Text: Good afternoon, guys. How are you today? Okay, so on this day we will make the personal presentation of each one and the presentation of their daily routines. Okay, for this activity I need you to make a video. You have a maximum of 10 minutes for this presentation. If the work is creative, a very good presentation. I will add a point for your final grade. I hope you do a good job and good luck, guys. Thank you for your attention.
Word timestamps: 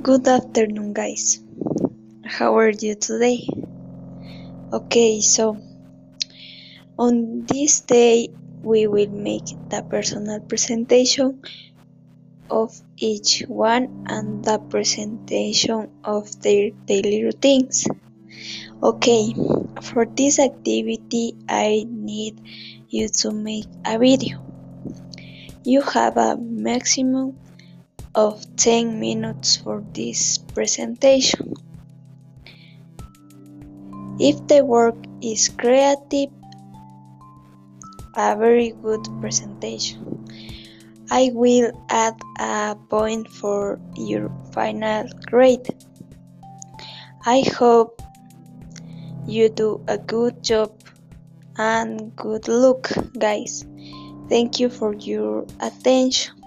Good 0.00 0.26
afternoon, 0.28 0.94
guys. 0.94 1.44
How 2.24 2.56
are 2.56 2.70
you 2.70 2.94
today? 2.94 3.44
Okay, 4.72 5.20
so 5.20 5.60
on 6.96 7.44
this 7.44 7.80
day 7.84 8.32
we 8.62 8.86
will 8.86 9.12
make 9.12 9.44
the 9.68 9.84
personal 9.84 10.40
presentation 10.40 11.42
of 12.48 12.72
each 12.96 13.44
one 13.46 14.06
and 14.08 14.42
the 14.42 14.56
presentation 14.56 15.92
of 16.02 16.32
their 16.40 16.70
daily 16.88 17.22
routines. 17.22 17.86
Okay, 18.82 19.34
for 19.82 20.06
this 20.06 20.38
activity 20.38 21.36
I 21.46 21.84
need 21.86 22.40
you 22.88 23.08
to 23.20 23.32
make 23.32 23.68
a 23.84 23.98
video. 23.98 24.40
You 25.62 25.82
have 25.82 26.16
a 26.16 26.38
maximum 26.38 27.36
of 28.14 28.44
10 28.56 28.98
minutes 28.98 29.56
for 29.56 29.84
this 29.92 30.38
presentation. 30.38 31.54
If 34.18 34.46
the 34.48 34.64
work 34.64 34.96
is 35.22 35.48
creative, 35.48 36.30
a 38.16 38.36
very 38.36 38.70
good 38.82 39.06
presentation. 39.20 40.26
I 41.10 41.30
will 41.34 41.72
add 41.88 42.20
a 42.38 42.76
point 42.88 43.28
for 43.28 43.80
your 43.96 44.30
final 44.52 45.08
grade. 45.26 45.68
I 47.24 47.42
hope 47.56 48.02
you 49.26 49.48
do 49.48 49.82
a 49.88 49.98
good 49.98 50.42
job 50.42 50.72
and 51.56 52.14
good 52.16 52.48
luck, 52.48 52.90
guys. 53.18 53.64
Thank 54.28 54.60
you 54.60 54.68
for 54.70 54.94
your 54.94 55.46
attention. 55.60 56.39